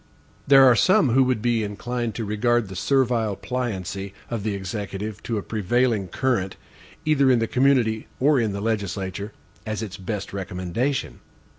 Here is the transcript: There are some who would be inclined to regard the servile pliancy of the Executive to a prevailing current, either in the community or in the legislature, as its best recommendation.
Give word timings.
There 0.47 0.65
are 0.65 0.75
some 0.75 1.09
who 1.11 1.23
would 1.25 1.43
be 1.43 1.61
inclined 1.63 2.15
to 2.15 2.25
regard 2.25 2.69
the 2.69 2.75
servile 2.75 3.35
pliancy 3.35 4.15
of 4.31 4.41
the 4.41 4.55
Executive 4.55 5.21
to 5.21 5.37
a 5.37 5.43
prevailing 5.43 6.07
current, 6.07 6.55
either 7.05 7.29
in 7.29 7.37
the 7.37 7.45
community 7.45 8.07
or 8.19 8.39
in 8.39 8.51
the 8.51 8.61
legislature, 8.61 9.31
as 9.63 9.83
its 9.83 9.97
best 9.97 10.33
recommendation. 10.33 11.19